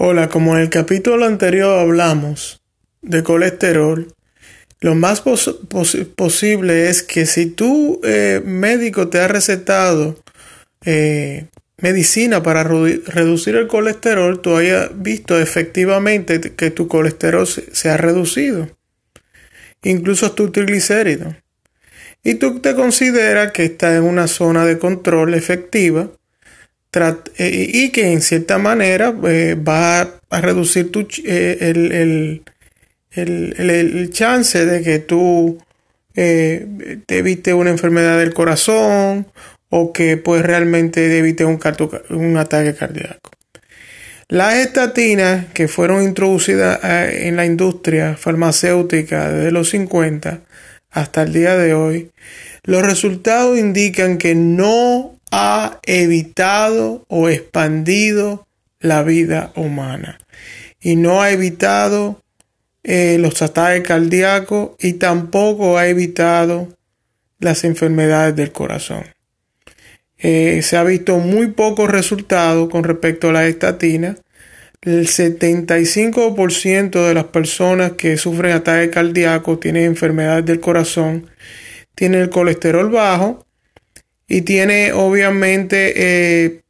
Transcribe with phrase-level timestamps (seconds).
[0.00, 2.62] Hola, como en el capítulo anterior hablamos
[3.02, 4.14] de colesterol,
[4.78, 5.24] lo más
[6.14, 10.22] posible es que si tu eh, médico te ha recetado
[10.84, 11.46] eh,
[11.78, 18.68] medicina para reducir el colesterol, tú hayas visto efectivamente que tu colesterol se, ha reducido,
[19.82, 21.34] incluso tu triglicérido.
[22.22, 26.08] Y tú te consideras que estás en una zona de control efectiva
[27.38, 32.42] y que en cierta manera va a reducir tu, el
[33.12, 35.58] el, chance de que tú
[36.14, 39.26] eh, te evite una enfermedad del corazón
[39.70, 41.60] o que pues realmente evite un,
[42.10, 43.30] un ataque cardíaco.
[44.28, 50.40] Las estatinas que fueron introducidas eh, en la industria farmacéutica desde los 50
[50.90, 52.10] hasta el día de hoy,
[52.64, 58.46] los resultados indican que no ha evitado o expandido
[58.80, 60.18] la vida humana
[60.80, 62.22] y no ha evitado
[62.84, 66.68] eh, los ataques cardíacos y tampoco ha evitado
[67.38, 69.04] las enfermedades del corazón.
[70.16, 74.16] Eh, se ha visto muy pocos resultados con respecto a la estatina.
[74.80, 81.28] El 75% de las personas que sufren ataques cardíacos tienen enfermedades del corazón,
[81.94, 83.47] tienen el colesterol bajo
[84.28, 86.60] y tiene obviamente eh,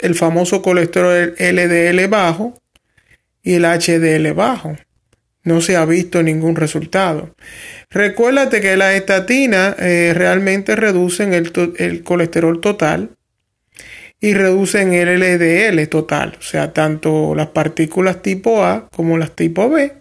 [0.00, 2.54] el famoso colesterol LDL bajo
[3.42, 4.76] y el HDL bajo
[5.44, 7.34] no se ha visto ningún resultado.
[7.90, 13.10] Recuérdate que las estatinas eh, realmente reducen el, colesterol total
[14.20, 19.68] y reducen el LDL total, o sea, tanto las partículas tipo A como las tipo
[19.68, 19.92] B.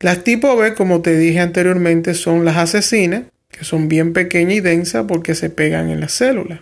[0.00, 3.24] Las tipo B, como te dije anteriormente, son las asesinas,
[3.56, 6.60] que son bien pequeñas y densas porque se pegan en las células,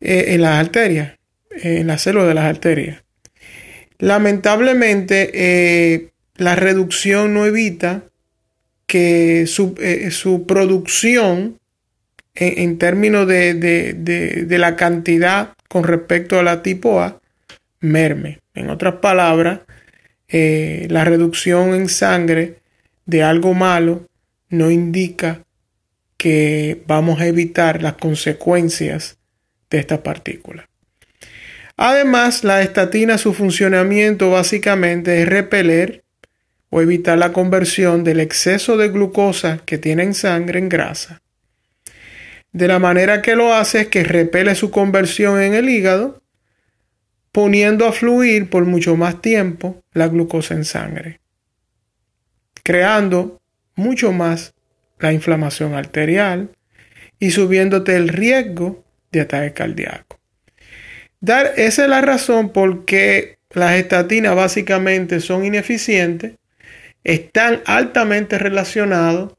[0.00, 1.18] eh, en las arterias,
[1.50, 3.02] en las células de las arterias.
[3.98, 8.04] Lamentablemente, eh, la reducción no evita
[8.86, 10.10] que su, eh,
[10.48, 11.60] producción
[12.34, 17.20] en, términos de, la cantidad con respecto a la tipo A
[17.80, 18.40] merme.
[18.54, 19.60] En otras palabras,
[20.28, 22.56] eh, la reducción en sangre
[23.04, 24.08] de algo malo
[24.48, 25.44] no indica
[26.20, 29.16] que vamos a evitar las consecuencias
[29.70, 30.68] de esta partícula.
[31.78, 36.04] Además, la estatina, su funcionamiento básicamente es repeler
[36.68, 41.22] o evitar la conversión del exceso de glucosa que tiene en sangre en grasa.
[42.52, 46.20] De la manera que lo hace es que repele su conversión en el hígado,
[47.32, 51.20] poniendo a fluir por mucho más tiempo la glucosa en sangre,
[52.62, 53.40] creando
[53.74, 54.52] mucho más
[55.00, 56.50] la inflamación arterial
[57.18, 60.18] y subiéndote el riesgo de ataque cardíaco.
[61.20, 66.32] Dar, esa es la razón por qué las estatinas básicamente son ineficientes
[67.04, 69.34] están altamente relacionados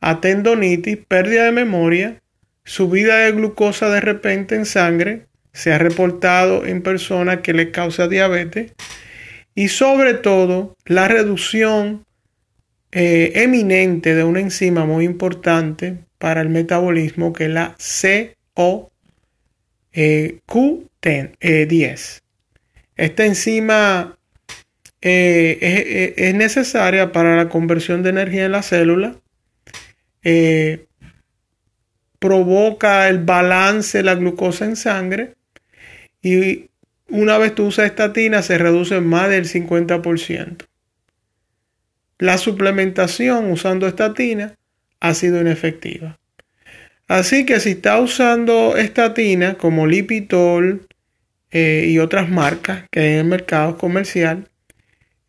[0.00, 2.22] a tendonitis, pérdida de memoria,
[2.64, 8.08] subida de glucosa de repente en sangre, se ha reportado en personas que les causa
[8.08, 8.72] diabetes
[9.54, 12.06] y sobre todo la reducción
[12.92, 18.88] eh, eminente de una enzima muy importante para el metabolismo que es la COQ10.
[19.92, 20.40] Eh,
[22.96, 24.18] Esta enzima
[25.00, 29.16] eh, es, necesaria para la conversión de energía en la célula.
[30.22, 30.86] Eh,
[32.20, 35.34] provoca el balance de la glucosa en sangre
[36.22, 36.70] y
[37.08, 40.66] una vez tú usas estatina se reduce más del 50%.
[42.18, 44.56] La suplementación usando estatina
[45.00, 46.18] ha sido inefectiva.
[47.08, 50.86] Así que si está usando estatina como Lipitor
[51.50, 54.48] eh, y otras marcas que hay en el mercado comercial,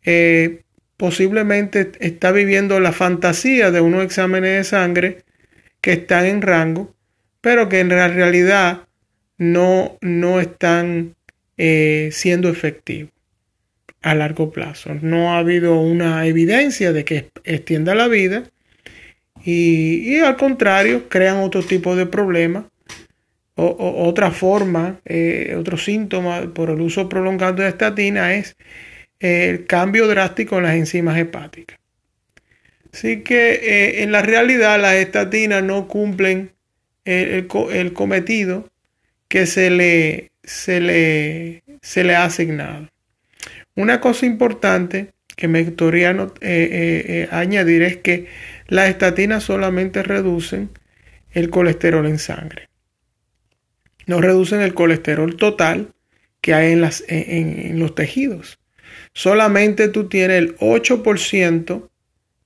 [0.04, 0.62] eh,
[0.96, 5.24] posiblemente está viviendo la fantasía de unos exámenes de sangre
[5.80, 6.94] que están en rango,
[7.40, 8.84] pero que en realidad
[9.36, 11.16] no, no están
[11.56, 13.13] eh, siendo efectivos
[14.04, 14.94] a largo plazo.
[15.00, 18.44] No ha habido una evidencia de que extienda la vida
[19.42, 22.66] y, al contrario crean otro tipo de problemas
[23.56, 28.56] o, otra forma, eh, otro síntoma por el uso prolongado de estatina es
[29.20, 31.78] el cambio drástico en las enzimas hepáticas.
[32.92, 36.52] Así que eh, en la realidad las estatinas no cumplen
[37.06, 37.46] el,
[37.94, 38.70] cometido
[39.28, 42.88] que se le, se, le, se le ha asignado.
[43.76, 48.28] Una cosa importante que me gustaría eh, eh, añadir es que
[48.68, 50.70] las estatinas solamente reducen
[51.32, 52.68] el colesterol en sangre.
[54.06, 55.92] No reducen el colesterol total,
[56.40, 58.60] que hay en, en, los tejidos.
[59.12, 61.88] Solamente tú tienes el 8%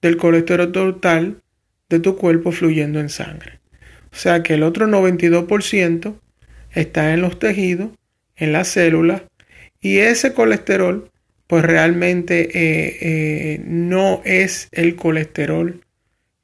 [0.00, 1.42] del colesterol total
[1.88, 3.58] de tu cuerpo fluyendo en sangre.
[4.12, 6.14] O sea que el otro 92%
[6.72, 7.90] está en los tejidos,
[8.36, 9.22] en las células,
[9.80, 11.10] y ese colesterol
[11.48, 15.80] pues realmente eh, eh, no es el colesterol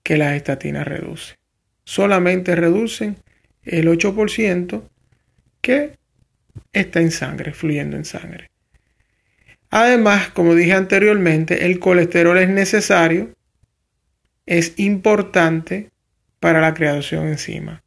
[0.03, 1.37] que las estatinas reducen.
[1.85, 3.17] Solamente reducen
[3.65, 4.83] el 8%
[5.61, 5.99] que
[6.73, 8.51] está en sangre, fluyendo en sangre.
[9.69, 13.35] Además, como dije anteriormente, el colesterol es necesario,
[14.47, 15.91] es importante
[16.41, 17.83] para la creación de enzima.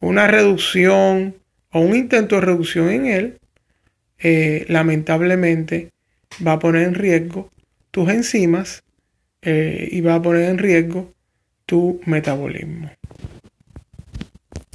[0.00, 1.36] Una reducción
[1.70, 3.38] o un intento de reducción en él,
[4.18, 5.90] eh, lamentablemente,
[6.44, 7.50] va a poner en riesgo
[7.90, 8.82] tus enzimas
[9.42, 11.12] eh, y va a poner en riesgo
[11.66, 12.90] tu metabolismo.